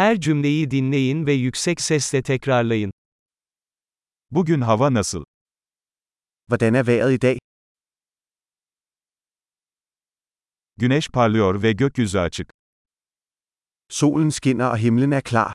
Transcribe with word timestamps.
Her 0.00 0.20
cümleyi 0.20 0.70
dinleyin 0.70 1.26
ve 1.26 1.32
yüksek 1.32 1.80
sesle 1.80 2.22
tekrarlayın. 2.22 2.92
Bugün 4.30 4.60
hava 4.60 4.94
nasıl? 4.94 5.24
Hvordan 6.48 6.74
er 6.74 6.86
vejret 6.86 7.18
i 7.18 7.22
dag? 7.22 7.38
Güneş 10.76 11.08
parlıyor 11.08 11.62
ve 11.62 11.72
gökyüzü 11.72 12.18
açık. 12.18 12.50
Solen 13.88 14.28
skinner 14.28 14.70
og 14.70 14.78
himlen 14.78 15.10
er 15.10 15.22
klar. 15.22 15.54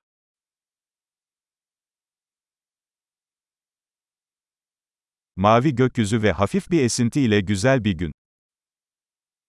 Mavi 5.36 5.74
gökyüzü 5.74 6.22
ve 6.22 6.32
hafif 6.32 6.70
bir 6.70 6.84
esinti 6.84 7.20
ile 7.20 7.40
güzel 7.40 7.84
bir 7.84 7.98
gün. 7.98 8.12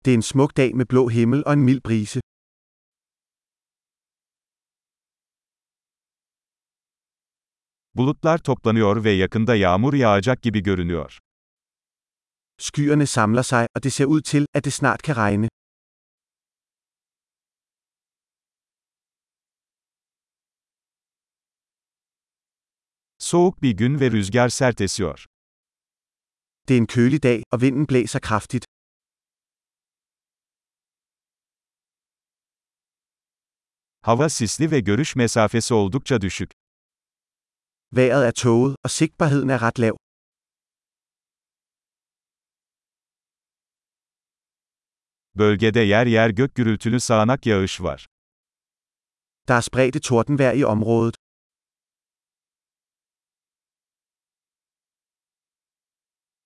Det 0.05 0.11
er 0.11 0.15
en 0.15 0.21
smuk 0.21 0.57
dag 0.57 0.73
med 0.73 0.85
blå 0.91 1.09
himmel 1.09 1.43
og 1.45 1.53
en 1.53 1.59
mild 1.59 1.81
brise. 1.85 2.21
Bulutlar 7.97 8.37
toplanıyor 8.37 9.03
ve 9.03 9.11
yakında 9.11 9.55
yağmur 9.55 9.93
yağacak 9.93 10.41
gibi 10.41 10.63
görünüyor. 10.63 11.17
Skyerne 12.57 13.05
samler 13.05 13.43
sig, 13.43 13.67
og 13.75 13.83
det 13.83 13.93
ser 13.93 14.05
ud 14.05 14.21
til, 14.21 14.45
at 14.53 14.65
det 14.65 14.73
snart 14.73 15.01
kan 15.01 15.15
regne. 15.15 15.49
Soğuk 23.19 23.61
bir 23.61 23.71
gün 23.71 23.99
ve 23.99 24.11
rüzgar 24.11 24.49
sert 24.49 24.81
esiyor. 24.81 25.25
Det 26.67 26.73
er 26.73 26.77
en 26.77 26.87
kølig 26.87 27.23
dag, 27.23 27.43
og 27.51 27.61
vinden 27.61 27.87
blæser 27.87 28.19
kraftigt. 28.19 28.65
Hava 34.01 34.29
sisli 34.29 34.71
ve 34.71 34.79
görüş 34.79 35.15
mesafesi 35.15 35.73
oldukça 35.73 36.21
düşük. 36.21 36.51
Vejret 37.95 38.27
er 38.27 38.31
tåget, 38.31 38.75
og 38.83 38.89
sigtbarheden 38.89 39.49
er 39.49 39.59
ret 39.61 39.79
lav. 39.79 39.95
Bölgede 45.39 45.83
yer 45.93 46.05
yer 46.05 46.29
gök 46.29 46.55
gürültülü 46.55 46.99
sağanak 46.99 47.45
yağış 47.45 47.81
var. 47.81 48.07
Der 49.47 49.57
er 49.57 49.61
spredte 49.61 49.99
tordenvejr 49.99 50.55
i 50.61 50.65
området. 50.65 51.15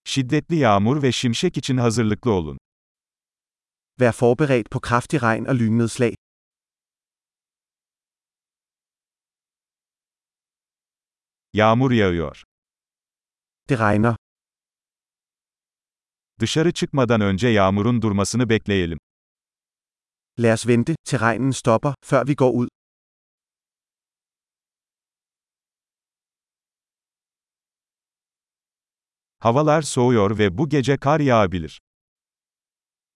Şiddetli 0.06 0.56
yağmur 0.56 1.04
ve 1.04 1.12
şimşek 1.12 1.58
için 1.58 1.78
hazırlıklı 1.78 2.32
olun. 2.32 2.58
Vær 4.00 4.12
forberedt 4.12 4.70
på 4.72 4.80
kraftig 4.80 5.24
regn 5.24 5.46
og 5.46 5.56
lynnedslag. 5.60 6.21
Yağmur 11.54 11.92
yağıyor. 11.92 12.44
Det 13.70 13.80
regner. 13.80 14.16
Dışarı 16.40 16.72
çıkmadan 16.74 17.22
önce 17.22 17.48
yağmurun 17.48 18.02
durmasını 18.02 18.50
bekleyelim. 18.50 19.00
Lad 20.40 20.54
os 20.54 20.68
vente, 20.68 20.96
til 21.06 21.20
regnen 21.20 21.52
stopper, 21.52 21.94
før 22.06 22.28
vi 22.28 22.36
går 22.36 22.52
ud. 22.54 22.68
Havalar 29.40 29.82
soğuyor 29.82 30.38
ve 30.38 30.58
bu 30.58 30.70
gece 30.70 30.98
kar 30.98 31.20
yağabilir. 31.20 31.80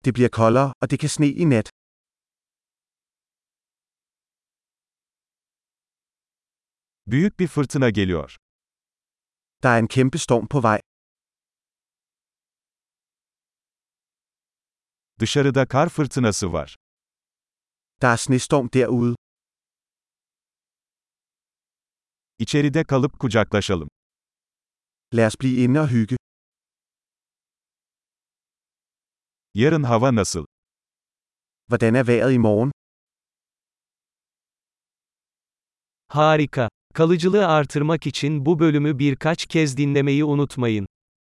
Det 0.05 0.15
bliver 0.15 0.29
koldere, 0.29 0.73
og 0.81 0.89
det 0.89 0.99
kan 0.99 1.09
sne 1.09 1.27
i 1.27 1.49
nat. 1.49 1.69
Büyük 7.07 7.39
bir 7.39 7.47
fırtına 7.47 7.89
geliyor. 7.89 8.37
Der 9.63 9.69
er 9.69 9.79
en 9.79 9.87
kæmpe 9.87 10.17
storm 10.17 10.47
på 10.47 10.63
vej. 10.63 10.79
Dışarıda 15.19 15.67
kar 15.67 15.89
fırtınası 15.89 16.53
var. 16.53 16.75
Der 18.01 18.13
er 18.13 18.17
snestorm 18.17 18.67
derude. 18.73 19.15
İçeride 22.39 22.83
kalıp 22.83 23.19
kucaklaşalım. 23.19 23.89
Lad 25.13 25.27
os 25.27 25.35
blive 25.41 25.63
inde 25.63 25.79
og 25.79 25.87
hygge. 25.87 26.15
Yarın 29.53 29.83
hava 29.83 30.15
nasıl? 30.15 30.45
Hvordan 31.69 31.95
er 31.95 32.07
vejret 32.07 32.33
i 32.35 32.39
morgen? 32.39 32.71
Harika. 36.09 36.69
Kalıcılığı 36.95 37.47
artırmak 37.47 38.07
için 38.07 38.45
bu 38.45 38.59
bölümü 38.59 38.99
birkaç 38.99 39.45
kez 39.45 39.77
dinlemeyi 39.77 40.23
unutmayın. 40.23 40.87